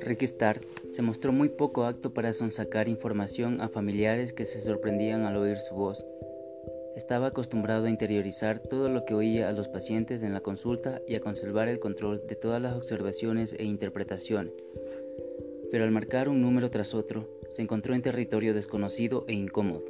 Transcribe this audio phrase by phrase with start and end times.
[0.00, 5.22] Ricky Start se mostró muy poco acto para sonsacar información a familiares que se sorprendían
[5.22, 6.04] al oír su voz.
[6.94, 11.14] Estaba acostumbrado a interiorizar todo lo que oía a los pacientes en la consulta y
[11.14, 14.52] a conservar el control de todas las observaciones e interpretaciones.
[15.70, 19.84] Pero al marcar un número tras otro, se encontró en territorio desconocido e incómodo,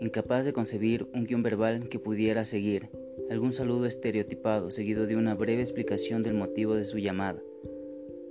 [0.00, 2.88] incapaz de concebir un guion verbal que pudiera seguir,
[3.30, 7.40] algún saludo estereotipado seguido de una breve explicación del motivo de su llamada.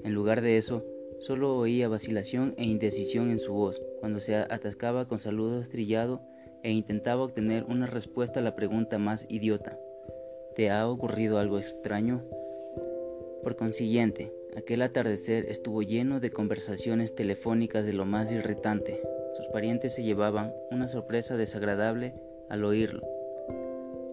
[0.03, 0.84] En lugar de eso,
[1.22, 6.20] Solo oía vacilación e indecisión en su voz cuando se atascaba con saludos trillado
[6.63, 9.77] e intentaba obtener una respuesta a la pregunta más idiota.
[10.55, 12.23] ¿Te ha ocurrido algo extraño?
[13.44, 19.00] Por consiguiente, aquel atardecer estuvo lleno de conversaciones telefónicas de lo más irritante.
[19.38, 22.16] Sus parientes se llevaban una sorpresa desagradable
[22.50, 23.11] al oírlo.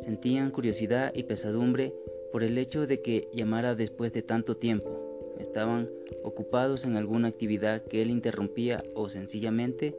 [0.00, 1.94] Sentían curiosidad y pesadumbre
[2.32, 5.88] por el hecho de que llamara después de tanto tiempo estaban
[6.24, 9.96] ocupados en alguna actividad que él interrumpía o sencillamente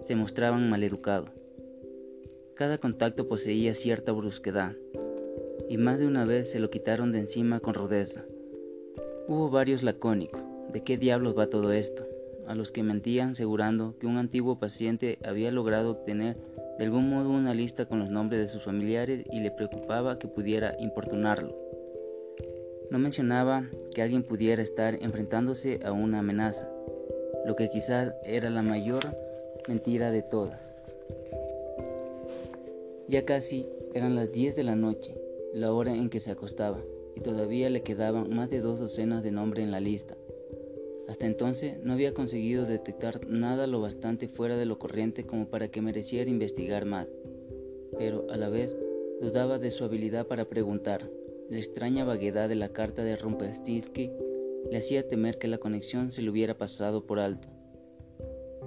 [0.00, 1.30] se mostraban maleducados.
[2.54, 4.76] Cada contacto poseía cierta brusquedad
[5.68, 8.24] y más de una vez se lo quitaron de encima con rudeza.
[9.28, 10.42] Hubo varios lacónicos.
[10.72, 12.06] ¿De qué diablos va todo esto?
[12.46, 16.36] A los que mentían asegurando que un antiguo paciente había logrado obtener
[16.78, 20.28] de algún modo una lista con los nombres de sus familiares y le preocupaba que
[20.28, 21.56] pudiera importunarlo.
[22.90, 26.68] No mencionaba que alguien pudiera estar enfrentándose a una amenaza,
[27.46, 29.16] lo que quizás era la mayor
[29.68, 30.72] mentira de todas.
[33.08, 35.14] Ya casi eran las 10 de la noche,
[35.52, 36.80] la hora en que se acostaba,
[37.14, 40.16] y todavía le quedaban más de dos docenas de nombres en la lista.
[41.12, 45.68] Hasta entonces no había conseguido detectar nada lo bastante fuera de lo corriente como para
[45.68, 47.06] que mereciera investigar más,
[47.98, 48.74] pero a la vez
[49.20, 51.10] dudaba de su habilidad para preguntar.
[51.50, 54.10] La extraña vaguedad de la carta de Rumpelstiltskin
[54.70, 57.46] le hacía temer que la conexión se le hubiera pasado por alto.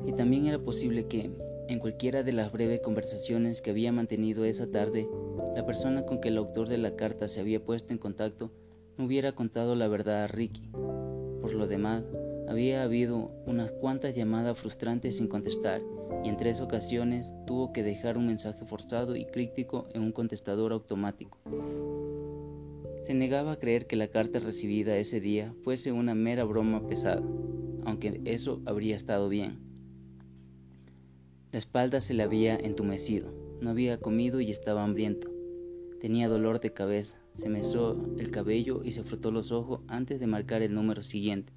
[0.06, 1.32] Y también era posible que,
[1.68, 5.10] en cualquiera de las breves conversaciones que había mantenido esa tarde,
[5.56, 8.52] la persona con que el autor de la carta se había puesto en contacto
[9.00, 10.70] no hubiera contado la verdad a Ricky.
[11.42, 12.04] Por lo demás,
[12.48, 15.82] había habido unas cuantas llamadas frustrantes sin contestar
[16.24, 20.72] y en tres ocasiones tuvo que dejar un mensaje forzado y crítico en un contestador
[20.72, 21.40] automático.
[23.04, 27.24] Se negaba a creer que la carta recibida ese día fuese una mera broma pesada,
[27.86, 29.60] aunque eso habría estado bien.
[31.52, 35.32] La espalda se le había entumecido, no había comido y estaba hambriento.
[36.02, 40.28] Tenía dolor de cabeza, se mesó el cabello y se frotó los ojos antes de
[40.28, 41.54] marcar el número siguiente,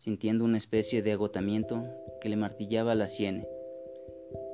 [0.00, 1.84] sintiendo una especie de agotamiento
[2.20, 3.46] que le martillaba la sien.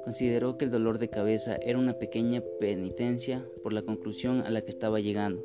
[0.05, 4.61] Consideró que el dolor de cabeza era una pequeña penitencia por la conclusión a la
[4.61, 5.43] que estaba llegando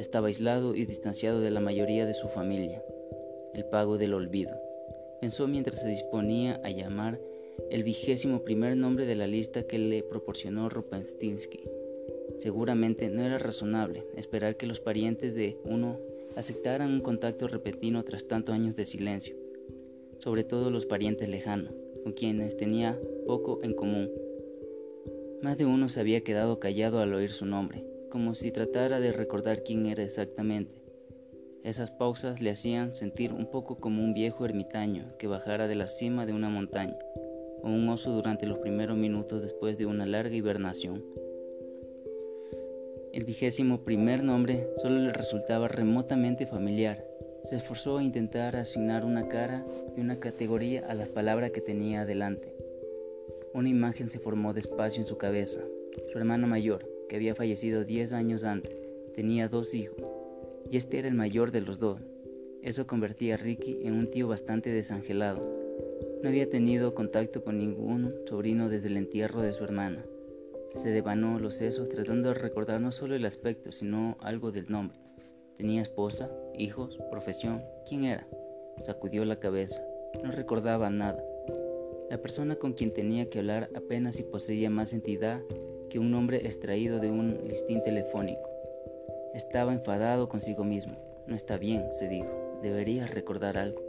[0.00, 2.82] estaba aislado y distanciado de la mayoría de su familia.
[3.54, 4.56] El pago del olvido.
[5.20, 7.20] Pensó mientras se disponía a llamar
[7.70, 11.64] el vigésimo primer nombre de la lista que le proporcionó Rupenstinsky.
[12.38, 15.98] Seguramente no era razonable esperar que los parientes de uno
[16.36, 19.36] aceptaran un contacto repentino tras tantos años de silencio,
[20.18, 24.10] sobre todo los parientes lejanos, con quienes tenía poco en común.
[25.42, 29.12] Más de uno se había quedado callado al oír su nombre, como si tratara de
[29.12, 30.80] recordar quién era exactamente.
[31.62, 35.88] Esas pausas le hacían sentir un poco como un viejo ermitaño que bajara de la
[35.88, 36.96] cima de una montaña,
[37.62, 41.04] o un oso durante los primeros minutos después de una larga hibernación.
[43.12, 47.04] El vigésimo primer nombre solo le resultaba remotamente familiar.
[47.42, 49.66] Se esforzó a intentar asignar una cara
[49.96, 52.54] y una categoría a las palabras que tenía adelante.
[53.52, 55.60] Una imagen se formó despacio en su cabeza.
[56.12, 58.80] Su hermano mayor, que había fallecido 10 años antes.
[59.16, 60.04] Tenía dos hijos,
[60.70, 62.00] y este era el mayor de los dos.
[62.62, 65.40] Eso convertía a Ricky en un tío bastante desangelado.
[66.22, 70.04] No había tenido contacto con ningún sobrino desde el entierro de su hermana.
[70.76, 74.98] Se devanó los sesos tratando de recordar no solo el aspecto, sino algo del nombre.
[75.56, 77.62] ¿Tenía esposa, hijos, profesión?
[77.88, 78.26] ¿Quién era?
[78.82, 79.82] Sacudió la cabeza.
[80.24, 81.22] No recordaba nada.
[82.08, 85.40] La persona con quien tenía que hablar apenas si poseía más entidad
[85.90, 88.48] que un nombre extraído de un listín telefónico.
[89.34, 90.94] Estaba enfadado consigo mismo.
[91.26, 92.60] No está bien, se dijo.
[92.62, 93.82] Debería recordar algo.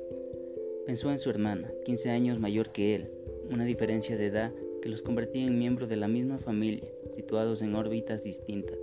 [0.86, 3.12] Pensó en su hermana, 15 años mayor que él,
[3.50, 4.52] una diferencia de edad
[4.82, 8.78] que los convertía en miembros de la misma familia, situados en órbitas distintas.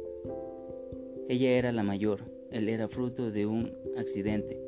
[1.29, 4.61] Ella era la mayor, él era fruto de un accidente,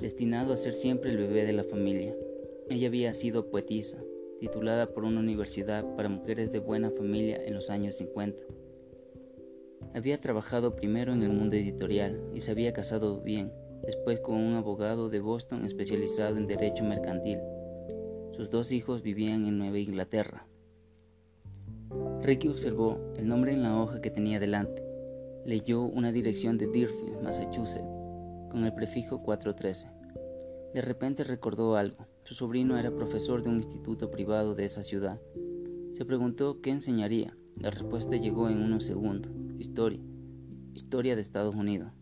[0.00, 2.14] destinado a ser siempre el bebé de la familia.
[2.70, 3.98] Ella había sido poetisa,
[4.40, 8.38] titulada por una universidad para mujeres de buena familia en los años 50.
[9.94, 13.52] Había trabajado primero en el mundo editorial y se había casado bien,
[13.84, 17.38] después con un abogado de Boston especializado en derecho mercantil.
[18.32, 20.47] Sus dos hijos vivían en Nueva Inglaterra.
[22.22, 24.82] Ricky observó el nombre en la hoja que tenía delante.
[25.46, 27.88] Leyó una dirección de Deerfield, Massachusetts,
[28.50, 29.88] con el prefijo 413.
[30.74, 32.06] De repente recordó algo.
[32.24, 35.18] Su sobrino era profesor de un instituto privado de esa ciudad.
[35.94, 37.34] Se preguntó qué enseñaría.
[37.56, 39.32] La respuesta llegó en unos segundos.
[39.58, 40.00] Historia.
[40.74, 41.92] Historia de Estados Unidos.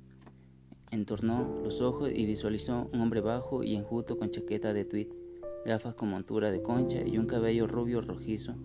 [0.91, 5.09] Entornó los ojos y visualizó un hombre bajo y enjuto con chaqueta de tweed,
[5.65, 8.57] gafas con montura de concha y un cabello rubio rojizo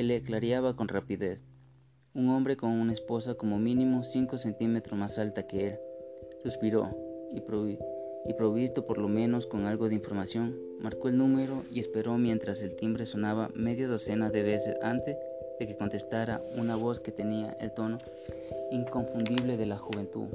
[0.00, 1.42] que le clareaba con rapidez.
[2.14, 5.78] Un hombre con una esposa como mínimo cinco centímetros más alta que él.
[6.42, 6.88] Suspiró
[7.30, 12.16] y, y provisto por lo menos con algo de información, marcó el número y esperó
[12.16, 15.18] mientras el timbre sonaba media docena de veces antes
[15.58, 17.98] de que contestara una voz que tenía el tono
[18.70, 20.28] inconfundible de la juventud,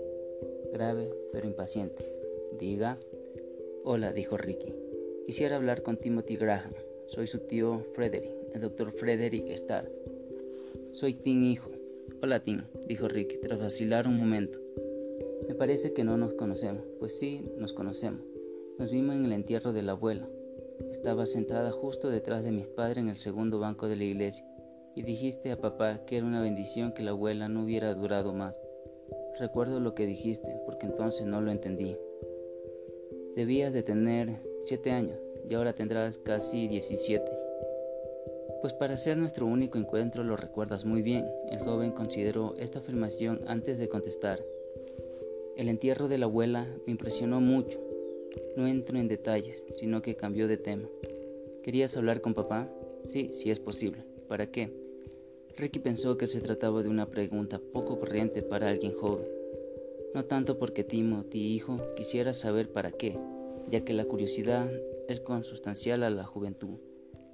[0.74, 2.06] grave pero impaciente.
[2.60, 3.00] Diga.
[3.84, 4.76] Hola, dijo Ricky.
[5.26, 6.72] Quisiera hablar con Timothy Graham.
[7.08, 9.92] Soy su tío Frederick, doctor Frederick Starr.
[10.92, 11.70] Soy Tim hijo.
[12.22, 14.60] Hola Tim, dijo Ricky tras vacilar un momento.
[15.48, 16.84] Me parece que no nos conocemos.
[17.00, 18.22] Pues sí, nos conocemos.
[18.80, 20.28] Nos vimos en el entierro de la abuela.
[20.92, 24.46] Estaba sentada justo detrás de mis padres en el segundo banco de la iglesia
[24.96, 28.56] y dijiste a papá que era una bendición que la abuela no hubiera durado más.
[29.40, 31.98] Recuerdo lo que dijiste, porque entonces no lo entendí.
[33.36, 35.20] Debías de tener siete años
[35.50, 37.45] y ahora tendrás casi diecisiete.
[38.66, 41.30] Pues para ser nuestro único encuentro lo recuerdas muy bien.
[41.52, 44.44] El joven consideró esta afirmación antes de contestar.
[45.56, 47.80] El entierro de la abuela me impresionó mucho.
[48.58, 50.90] No entro en detalles, sino que cambió de tema.
[51.62, 52.68] ¿Querías hablar con papá?
[53.06, 54.04] Sí, si es posible.
[54.28, 54.72] ¿Para qué?
[55.56, 59.28] Ricky pensó que se trataba de una pregunta poco corriente para alguien joven.
[60.16, 63.16] No tanto porque Timothy, hijo, quisiera saber para qué,
[63.70, 64.68] ya que la curiosidad
[65.08, 66.80] es consustancial a la juventud,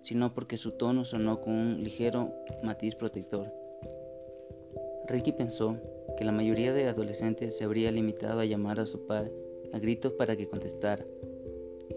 [0.01, 2.33] sino porque su tono sonó con un ligero
[2.63, 3.51] matiz protector.
[5.07, 5.77] Ricky pensó
[6.17, 9.31] que la mayoría de adolescentes se habría limitado a llamar a su padre
[9.73, 11.05] a gritos para que contestara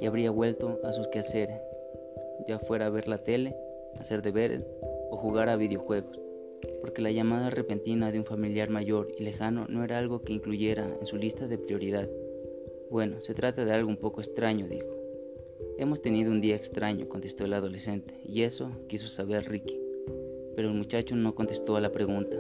[0.01, 1.61] y habría vuelto a sus quehaceres,
[2.49, 3.57] ya fuera a ver la tele,
[3.99, 4.65] hacer deberes
[5.11, 6.19] o jugar a videojuegos,
[6.81, 10.87] porque la llamada repentina de un familiar mayor y lejano no era algo que incluyera
[11.01, 12.09] en su lista de prioridad.
[12.91, 14.94] Bueno, se trata de algo un poco extraño, dijo.
[15.79, 19.81] Hemos tenido un día extraño, contestó el adolescente, y eso quiso saber Ricky.
[20.57, 22.37] Pero el muchacho no contestó a la pregunta.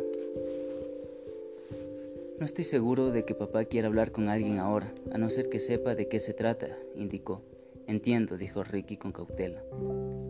[2.39, 5.61] No estoy seguro de que papá quiera hablar con alguien ahora, a no ser que
[5.61, 7.43] sepa de qué se trata, indicó.
[7.87, 9.63] Entiendo, dijo Ricky con cautela.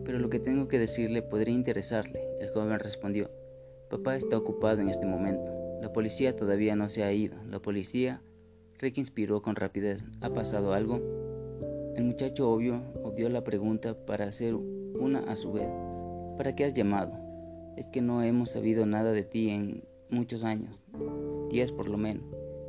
[0.03, 3.29] Pero lo que tengo que decirle podría interesarle, el joven respondió.
[3.89, 5.51] Papá está ocupado en este momento.
[5.81, 7.37] La policía todavía no se ha ido.
[7.49, 8.21] La policía...
[8.77, 10.03] Ricky inspiró con rapidez.
[10.19, 11.24] ¿Ha pasado algo?
[11.95, 15.69] El muchacho obvio obvió la pregunta para hacer una a su vez.
[16.37, 17.13] ¿Para qué has llamado?
[17.77, 20.85] Es que no hemos sabido nada de ti en muchos años,
[21.49, 22.25] diez por lo menos,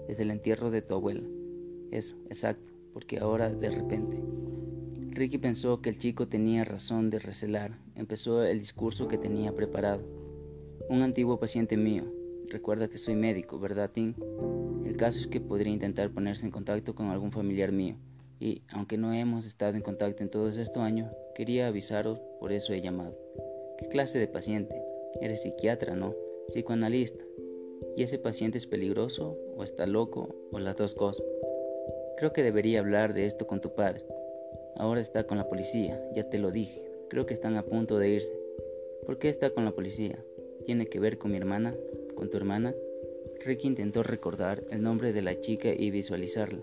[0.06, 1.28] desde el entierro de tu abuela.
[1.90, 4.22] Eso, exacto, porque ahora de repente.
[5.10, 7.78] Ricky pensó que el chico tenía razón de recelar.
[7.96, 10.02] Empezó el discurso que tenía preparado.
[10.88, 12.04] Un antiguo paciente mío.
[12.48, 14.14] Recuerda que soy médico, ¿verdad, Tim?
[14.84, 17.96] El caso es que podría intentar ponerse en contacto con algún familiar mío.
[18.38, 22.72] Y, aunque no hemos estado en contacto en todos estos años, quería avisaros, por eso
[22.72, 23.16] he llamado.
[23.78, 24.82] ¿Qué clase de paciente?
[25.20, 26.14] Eres psiquiatra, ¿no?
[26.48, 27.24] Psicoanalista.
[27.96, 31.24] ¿Y ese paciente es peligroso o está loco o las dos cosas?
[32.18, 34.04] Creo que debería hablar de esto con tu padre.
[34.76, 36.82] Ahora está con la policía, ya te lo dije.
[37.08, 38.38] Creo que están a punto de irse.
[39.04, 40.18] ¿Por qué está con la policía?
[40.64, 41.74] ¿Tiene que ver con mi hermana?
[42.14, 42.74] ¿Con tu hermana?
[43.44, 46.60] Ricky intentó recordar el nombre de la chica y visualizarla,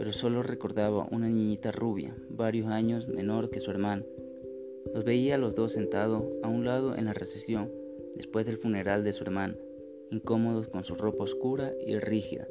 [0.00, 4.02] pero solo recordaba una niñita rubia, varios años menor que su hermano.
[4.94, 7.70] Los veía los dos sentados a un lado en la recesión,
[8.16, 9.56] después del funeral de su hermano
[10.10, 12.48] incómodos con su ropa oscura y rígida,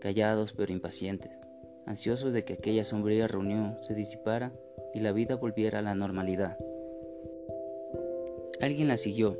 [0.00, 1.30] callados pero impacientes,
[1.84, 4.54] ansiosos de que aquella sombría reunión se disipara
[4.94, 6.56] y la vida volviera a la normalidad.
[8.62, 9.38] Alguien la siguió,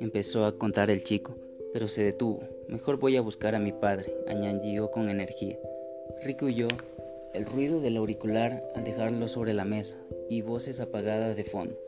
[0.00, 1.36] empezó a contar el chico,
[1.72, 2.42] pero se detuvo.
[2.66, 5.56] Mejor voy a buscar a mi padre, añadió con energía.
[6.24, 6.66] Rico huyó
[7.34, 11.78] el ruido del auricular al dejarlo sobre la mesa y voces apagadas de fondo.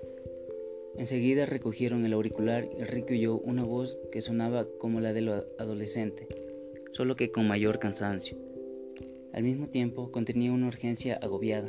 [0.96, 5.28] Enseguida recogieron el auricular y Ricky oyó una voz que sonaba como la del
[5.58, 6.26] adolescente,
[6.92, 8.36] solo que con mayor cansancio.
[9.32, 11.68] Al mismo tiempo contenía una urgencia agobiada,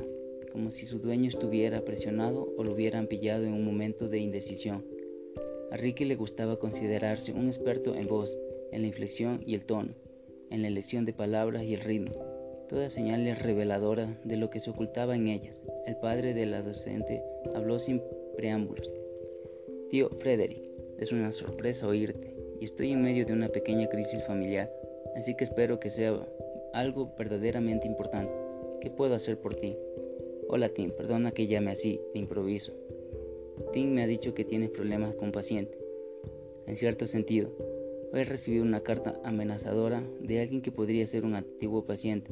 [0.51, 4.83] como si su dueño estuviera presionado o lo hubieran pillado en un momento de indecisión.
[5.71, 8.35] A Ricky le gustaba considerarse un experto en voz
[8.71, 9.93] en la inflexión y el tono,
[10.49, 12.13] en la elección de palabras y el ritmo,
[12.69, 15.55] todas señales reveladoras de lo que se ocultaba en ellas.
[15.87, 17.23] El padre de la docente
[17.55, 18.01] habló sin
[18.37, 18.89] preámbulos.
[19.89, 24.71] Tío Frederick, es una sorpresa oírte, y estoy en medio de una pequeña crisis familiar,
[25.15, 26.27] así que espero que sea
[26.73, 28.31] algo verdaderamente importante.
[28.81, 29.75] ¿Qué puedo hacer por ti?
[30.47, 32.73] Hola Tim, perdona que llame así, de improviso.
[33.73, 35.75] Tim me ha dicho que tienes problemas con paciente.
[36.67, 37.51] En cierto sentido,
[38.13, 42.31] he recibido una carta amenazadora de alguien que podría ser un antiguo paciente.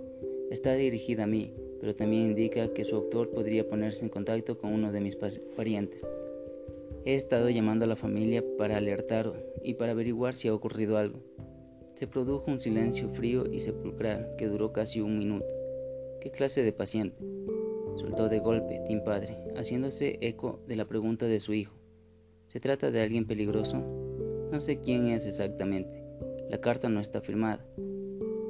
[0.50, 4.72] Está dirigida a mí, pero también indica que su autor podría ponerse en contacto con
[4.72, 5.18] uno de mis
[5.56, 6.08] parientes.
[7.04, 11.20] He estado llamando a la familia para alertar y para averiguar si ha ocurrido algo.
[11.96, 15.48] Se produjo un silencio frío y sepulcral que duró casi un minuto.
[16.22, 17.18] ¿Qué clase de paciente?
[17.98, 21.76] Soltó de golpe Tim Padre, haciéndose eco de la pregunta de su hijo.
[22.48, 23.84] ¿Se trata de alguien peligroso?
[24.52, 26.04] No sé quién es exactamente.
[26.50, 27.66] La carta no está firmada.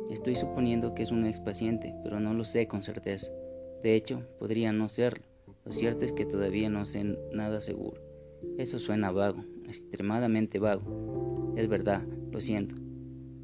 [0.09, 3.31] Estoy suponiendo que es un expaciente, pero no lo sé con certeza.
[3.83, 5.25] De hecho, podría no serlo.
[5.65, 8.01] Lo cierto es que todavía no sé nada seguro.
[8.57, 11.53] Eso suena vago, extremadamente vago.
[11.57, 12.75] Es verdad, lo siento.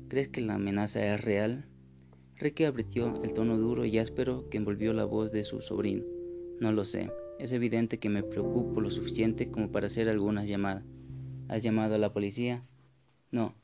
[0.08, 1.65] ¿Crees que la amenaza es real?
[2.38, 6.03] Ricky abrió el tono duro y áspero que envolvió la voz de su sobrino.
[6.60, 7.12] No lo sé.
[7.39, 10.84] Es evidente que me preocupo lo suficiente como para hacer algunas llamadas.
[11.50, 12.63] ¿Has llamado a la policía?
[13.32, 13.55] No.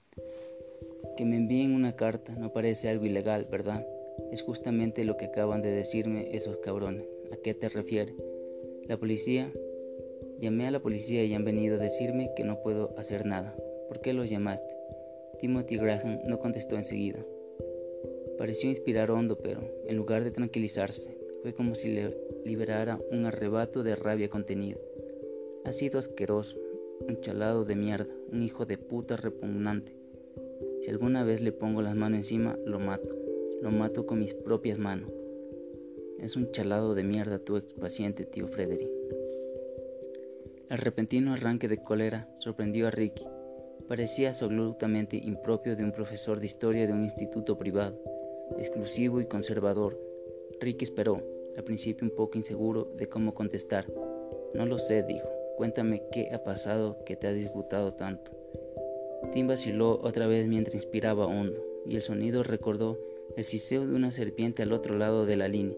[1.20, 3.86] Que me envíen una carta no parece algo ilegal, ¿verdad?
[4.32, 7.10] Es justamente lo que acaban de decirme esos cabrones.
[7.34, 8.16] ¿A qué te refieres?
[8.88, 9.52] La policía
[10.40, 13.54] Llamé a la policía y han venido a decirme que no puedo hacer nada.
[13.90, 14.74] ¿Por qué los llamaste?
[15.42, 17.20] Timothy Graham no contestó enseguida.
[18.38, 23.84] Pareció inspirar hondo, pero en lugar de tranquilizarse, fue como si le liberara un arrebato
[23.84, 24.80] de rabia contenida.
[25.66, 26.58] Ha sido asqueroso,
[27.06, 29.99] un chalado de mierda, un hijo de puta repugnante.
[30.82, 33.16] Si alguna vez le pongo las manos encima, lo mato.
[33.62, 35.12] Lo mato con mis propias manos.
[36.20, 38.90] Es un chalado de mierda tu expaciente, tío Frederick.
[40.70, 43.26] El repentino arranque de cólera sorprendió a Ricky.
[43.88, 48.00] Parecía absolutamente impropio de un profesor de historia de un instituto privado,
[48.58, 50.00] exclusivo y conservador.
[50.60, 51.24] Ricky esperó,
[51.58, 53.86] al principio un poco inseguro de cómo contestar.
[54.54, 55.28] No lo sé, dijo.
[55.58, 58.32] Cuéntame qué ha pasado que te ha disgustado tanto.
[59.34, 62.98] Tim vaciló otra vez mientras inspiraba hondo, y el sonido recordó
[63.38, 65.78] el siseo de una serpiente al otro lado de la línea.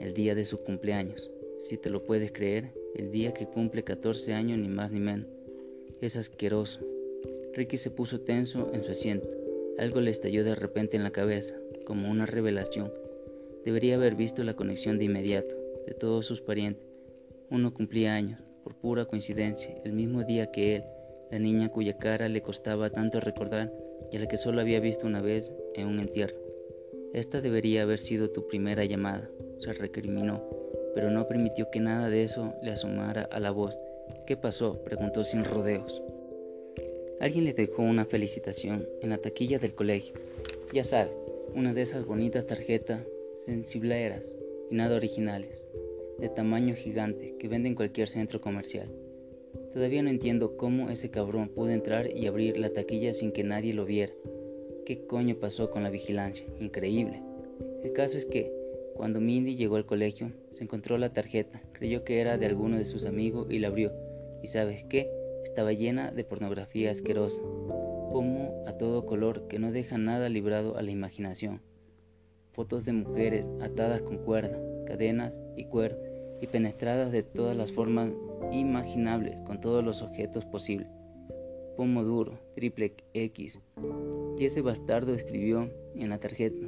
[0.00, 4.32] El día de su cumpleaños, si te lo puedes creer, el día que cumple 14
[4.32, 5.28] años ni más ni menos.
[6.00, 6.80] Es asqueroso.
[7.52, 9.28] Ricky se puso tenso en su asiento.
[9.78, 11.54] Algo le estalló de repente en la cabeza,
[11.84, 12.92] como una revelación.
[13.64, 15.54] Debería haber visto la conexión de inmediato,
[15.86, 16.86] de todos sus parientes.
[17.50, 20.84] Uno cumplía años, por pura coincidencia, el mismo día que él,
[21.30, 23.72] la niña cuya cara le costaba tanto recordar
[24.10, 26.36] y a la que solo había visto una vez en un entierro.
[27.12, 30.60] Esta debería haber sido tu primera llamada, se recriminó
[30.94, 33.76] pero no permitió que nada de eso le asomara a la voz.
[34.26, 34.82] ¿Qué pasó?
[34.84, 36.02] preguntó sin rodeos.
[37.20, 40.14] Alguien le dejó una felicitación en la taquilla del colegio.
[40.72, 41.16] Ya sabes,
[41.54, 43.02] una de esas bonitas tarjetas
[43.44, 44.36] sensibleras
[44.70, 45.64] y nada originales,
[46.18, 48.88] de tamaño gigante que venden en cualquier centro comercial.
[49.72, 53.72] Todavía no entiendo cómo ese cabrón pudo entrar y abrir la taquilla sin que nadie
[53.72, 54.12] lo viera.
[54.84, 56.44] ¿Qué coño pasó con la vigilancia?
[56.58, 57.22] Increíble.
[57.84, 58.52] El caso es que
[58.94, 62.84] cuando Mindy llegó al colegio, se encontró la tarjeta, creyó que era de alguno de
[62.84, 63.92] sus amigos y la abrió.
[64.42, 65.08] ¿Y sabes qué?
[65.44, 67.40] Estaba llena de pornografía asquerosa,
[68.12, 71.60] como a todo color que no deja nada librado a la imaginación.
[72.52, 75.96] Fotos de mujeres atadas con cuerda, cadenas y cuero
[76.40, 78.10] y penetradas de todas las formas
[78.52, 80.88] imaginables con todos los objetos posibles.
[81.76, 83.58] Pomo duro, triple X.
[84.38, 86.66] Y ese bastardo escribió en la tarjeta,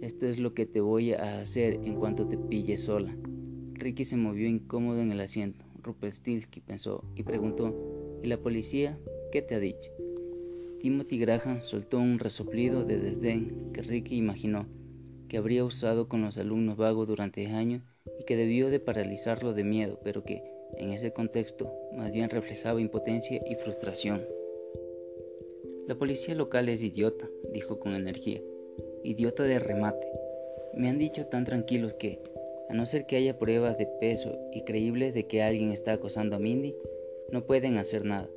[0.00, 3.16] esto es lo que te voy a hacer en cuanto te pille sola.
[3.74, 5.64] Ricky se movió incómodo en el asiento.
[5.82, 8.98] Rupestilski pensó y preguntó, ¿y la policía
[9.32, 9.90] qué te ha dicho?
[10.80, 14.66] Timothy Graham soltó un resoplido de desdén que Ricky imaginó
[15.28, 17.82] que habría usado con los alumnos vagos durante años
[18.20, 20.42] y que debió de paralizarlo de miedo, pero que,
[20.78, 24.26] en ese contexto, más bien reflejaba impotencia y frustración.
[25.86, 28.40] La policía local es idiota, dijo con energía
[29.04, 30.06] idiota de remate.
[30.74, 32.18] Me han dicho tan tranquilos que,
[32.70, 36.36] a no ser que haya pruebas de peso y creíbles de que alguien está acosando
[36.36, 36.74] a Mindy,
[37.30, 38.28] no pueden hacer nada.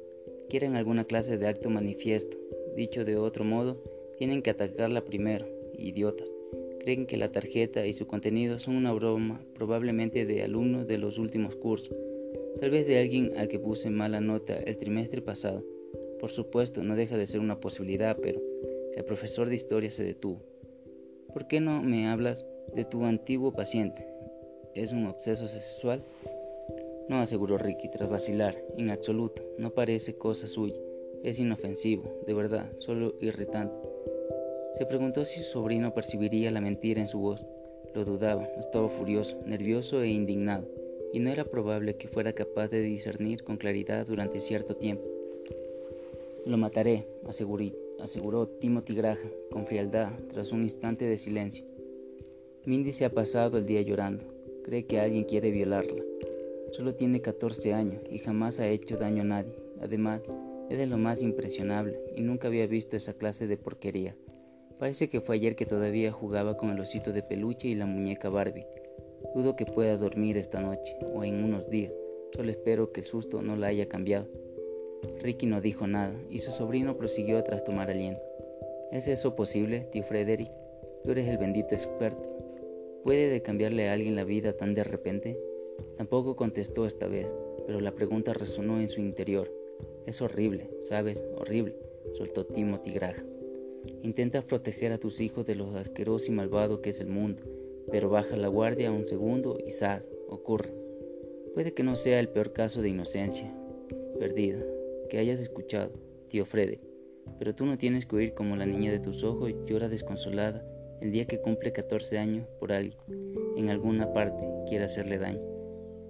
[0.50, 2.38] Quieren alguna clase de acto manifiesto.
[2.76, 3.82] Dicho de otro modo,
[4.18, 6.32] tienen que atacarla primero, idiotas.
[6.80, 11.18] Creen que la tarjeta y su contenido son una broma, probablemente de alumnos de los
[11.18, 11.96] últimos cursos,
[12.60, 15.64] tal vez de alguien al que puse mala nota el trimestre pasado.
[16.20, 18.42] Por supuesto, no deja de ser una posibilidad, pero
[18.96, 20.42] el profesor de historia se detuvo.
[21.32, 24.08] ¿Por qué no me hablas de tu antiguo paciente?
[24.74, 26.04] ¿Es un obseso sexual?
[27.10, 28.58] No, aseguró Ricky tras vacilar.
[28.78, 30.76] En absoluto, no parece cosa suya.
[31.24, 33.76] Es inofensivo, de verdad, solo irritante.
[34.74, 37.46] Se preguntó si su sobrino percibiría la mentira en su voz.
[37.94, 40.68] Lo dudaba, estaba furioso, nervioso e indignado,
[41.18, 45.04] y no era probable que fuera capaz de discernir con claridad durante cierto tiempo.
[46.46, 51.66] Lo mataré, aseguró Timothy Graham con frialdad tras un instante de silencio.
[52.66, 54.26] Mindy se ha pasado el día llorando.
[54.64, 56.04] Cree que alguien quiere violarla.
[56.72, 59.56] Solo tiene 14 años y jamás ha hecho daño a nadie.
[59.82, 60.22] Además,
[60.70, 64.16] es de lo más impresionable y nunca había visto esa clase de porquería.
[64.78, 68.30] Parece que fue ayer que todavía jugaba con el osito de peluche y la muñeca
[68.30, 68.68] Barbie.
[69.36, 71.94] Dudo que pueda dormir esta noche o en unos días.
[72.36, 74.28] Solo espero que el susto no la haya cambiado.
[75.22, 78.22] Ricky no dijo nada y su sobrino prosiguió tras tomar aliento.
[78.92, 80.52] ¿Es eso posible, tío Frederick?
[81.04, 82.30] Tú eres el bendito experto.
[83.04, 85.40] ¿Puede de cambiarle a alguien la vida tan de repente?
[85.98, 87.34] Tampoco contestó esta vez,
[87.66, 89.52] pero la pregunta resonó en su interior.
[90.06, 91.24] Es horrible, ¿sabes?
[91.38, 91.76] Horrible,
[92.14, 93.26] soltó Timothy Graham.
[94.04, 97.44] Intentas proteger a tus hijos de lo asqueroso y malvado que es el mundo,
[97.92, 100.08] pero baja la guardia un segundo y ¡zas!
[100.28, 100.74] ocurre.
[101.54, 103.54] Puede que no sea el peor caso de inocencia
[104.20, 104.64] perdida
[105.10, 105.92] que hayas escuchado,
[106.30, 106.80] tío Freddy,
[107.40, 110.66] pero tú no tienes que oír como la niña de tus ojos llora desconsolada
[111.02, 113.00] el día que cumple 14 años por alguien,
[113.56, 115.42] en alguna parte, quiere hacerle daño.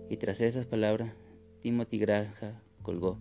[0.10, 1.13] Y tras esas palabras,
[1.62, 3.17] Timothy Graham colgó.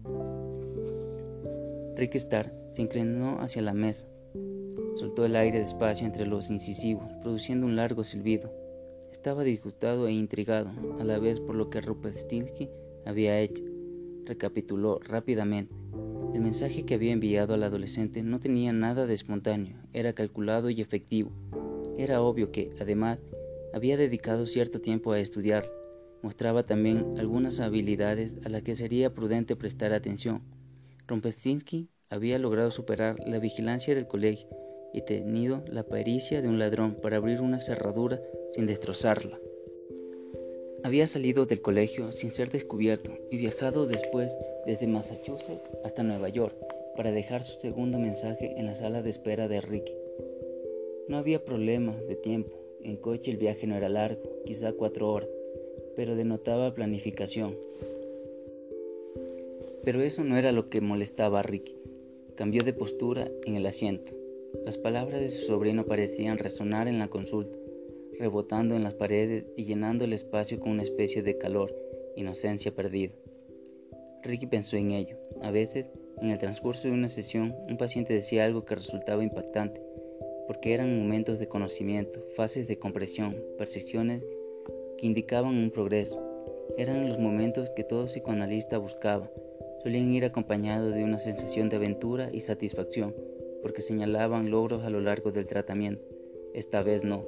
[1.97, 4.07] Rick Starr se inclinó hacia la mesa,
[5.07, 8.53] soltó el aire despacio entre los incisivos, produciendo un largo silbido.
[9.13, 12.69] Estaba disgustado e intrigado a la vez por lo que Rupestinsky
[13.05, 13.63] había hecho.
[14.25, 15.73] Recapituló rápidamente.
[16.35, 20.81] El mensaje que había enviado al adolescente no tenía nada de espontáneo, era calculado y
[20.81, 21.31] efectivo.
[21.97, 23.21] Era obvio que, además,
[23.73, 25.71] había dedicado cierto tiempo a estudiarlo.
[26.23, 30.43] Mostraba también algunas habilidades a las que sería prudente prestar atención.
[31.07, 34.49] Rumpelstiltskin había logrado superar la vigilancia del colegio
[34.93, 38.21] y tenido la pericia de un ladrón para abrir una cerradura
[38.53, 39.39] sin destrozarla.
[40.83, 44.31] Había salido del colegio sin ser descubierto y viajado después
[44.67, 46.57] desde Massachusetts hasta Nueva York
[46.97, 49.95] para dejar su segundo mensaje en la sala de espera de Ricky.
[51.09, 55.29] No había problema de tiempo, en coche el viaje no era largo, quizá cuatro horas,
[55.95, 57.57] pero denotaba planificación.
[59.85, 61.77] Pero eso no era lo que molestaba a Ricky.
[62.35, 64.16] Cambió de postura en el asiento.
[64.67, 67.57] Las palabras de su sobrino parecían resonar en la consulta,
[68.19, 71.73] rebotando en las paredes y llenando el espacio con una especie de calor,
[72.17, 73.13] inocencia perdida.
[74.25, 75.19] Ricky pensó en ello.
[75.41, 75.89] A veces,
[76.21, 79.81] en el transcurso de una sesión, un paciente decía algo que resultaba impactante,
[80.49, 84.25] porque eran momentos de conocimiento, fases de compresión, percepciones
[84.99, 86.21] que indicaban un progreso.
[86.77, 89.31] Eran los momentos que todo psicoanalista buscaba.
[89.85, 93.15] Solían ir acompañados de una sensación de aventura y satisfacción,
[93.67, 96.07] porque señalaban logros a lo largo del tratamiento.
[96.55, 97.25] Esta vez no.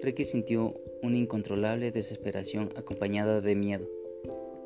[0.00, 3.86] Ricky sintió una incontrolable desesperación acompañada de miedo.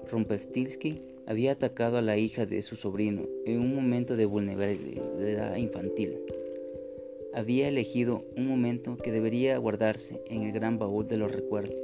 [0.09, 6.17] Rumpelstiltskin había atacado a la hija de su sobrino en un momento de vulnerabilidad infantil
[7.33, 11.77] había elegido un momento que debería guardarse en el gran baúl de los recuerdos,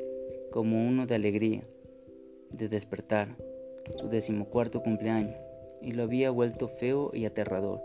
[0.52, 1.62] como uno de alegría,
[2.50, 3.36] de despertar,
[3.98, 5.36] su decimocuarto cumpleaños,
[5.82, 7.80] y lo había vuelto feo y aterrador.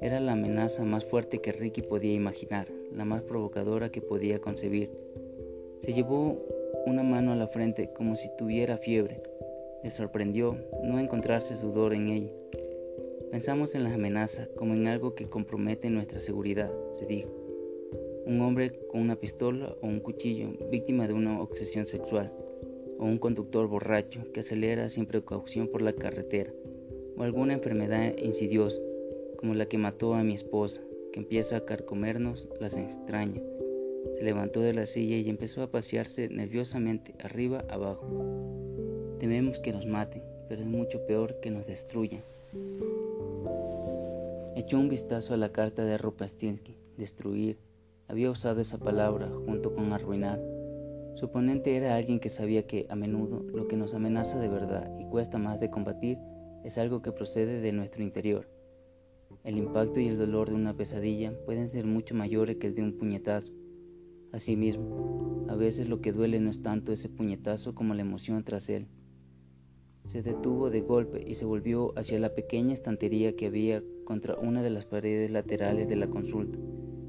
[0.00, 4.90] Era la amenaza más fuerte que Ricky podía imaginar, la más provocadora que podía concebir.
[5.80, 6.40] Se llevó
[6.86, 9.20] una mano a la frente como si tuviera fiebre.
[9.82, 12.32] Le sorprendió no encontrarse sudor en ella.
[13.32, 17.30] Pensamos en las amenazas como en algo que compromete nuestra seguridad, se dijo.
[18.24, 22.32] Un hombre con una pistola o un cuchillo, víctima de una obsesión sexual,
[22.98, 26.52] o un conductor borracho que acelera sin precaución por la carretera,
[27.16, 28.80] o alguna enfermedad insidiosa,
[29.38, 30.80] como la que mató a mi esposa,
[31.12, 33.44] que empieza a carcomernos las extrañas.
[34.16, 38.04] Se levantó de la silla y empezó a pasearse nerviosamente arriba abajo.
[39.20, 42.22] Tememos que nos maten, pero es mucho peor que nos destruyan.
[44.56, 46.76] Echó un vistazo a la carta de Rupastinsky.
[46.96, 47.58] Destruir.
[48.08, 50.40] Había usado esa palabra junto con arruinar.
[51.14, 54.90] Su oponente era alguien que sabía que, a menudo, lo que nos amenaza de verdad
[54.98, 56.18] y cuesta más de combatir
[56.64, 58.57] es algo que procede de nuestro interior.
[59.48, 62.82] El impacto y el dolor de una pesadilla pueden ser mucho mayores que el de
[62.82, 63.50] un puñetazo.
[64.30, 68.68] Asimismo, a veces lo que duele no es tanto ese puñetazo como la emoción tras
[68.68, 68.88] él.
[70.04, 74.62] se detuvo de golpe y se volvió hacia la pequeña estantería que había contra una
[74.62, 76.58] de las paredes laterales de la consulta,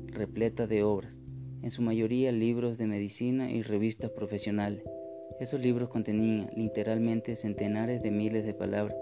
[0.08, 1.20] repleta de obras,
[1.62, 4.86] en su mayoría libros de medicina y revistas profesionales.
[5.42, 8.96] Esos libros contenían literalmente centenares de miles de palabras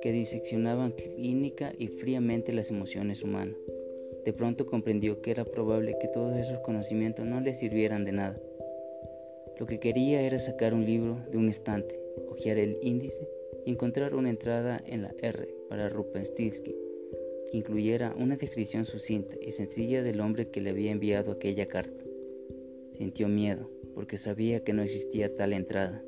[0.00, 3.56] que diseccionaban clínica y fríamente las emociones humanas.
[4.24, 8.40] De pronto comprendió que era probable que todos esos conocimientos no le sirvieran de nada.
[9.58, 13.28] Lo que quería era sacar un libro de un estante, hojear el índice
[13.64, 16.74] y encontrar una entrada en la R para Rupenstinsky
[17.50, 22.04] que incluyera una descripción sucinta y sencilla del hombre que le había enviado aquella carta.
[22.92, 26.02] Sintió miedo, porque sabía que no existía tal entrada,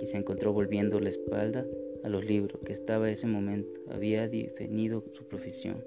[0.00, 1.66] y se encontró volviendo la espalda
[2.04, 5.82] a los libros que estaba ese momento había definido su profesión.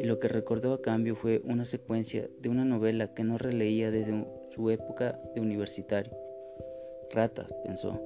[0.00, 3.90] Y lo que recordó a cambio fue una secuencia de una novela que no releía
[3.90, 6.12] desde su época de universitario.
[7.10, 8.00] Ratas, pensó.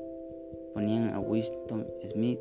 [0.75, 2.41] Ponían a Winston Smith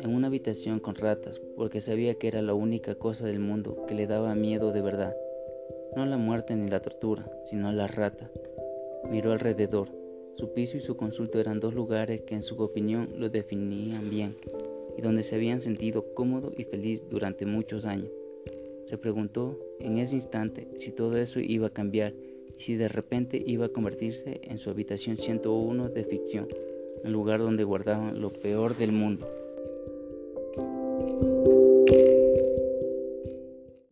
[0.00, 3.94] en una habitación con ratas porque sabía que era la única cosa del mundo que
[3.94, 5.16] le daba miedo de verdad.
[5.96, 8.30] No la muerte ni la tortura, sino la rata.
[9.10, 9.97] Miró alrededor.
[10.38, 14.36] Su piso y su consulta eran dos lugares que en su opinión lo definían bien
[14.96, 18.12] y donde se habían sentido cómodo y feliz durante muchos años.
[18.86, 22.14] Se preguntó en ese instante si todo eso iba a cambiar
[22.56, 26.46] y si de repente iba a convertirse en su habitación 101 de ficción,
[27.02, 29.26] un lugar donde guardaban lo peor del mundo.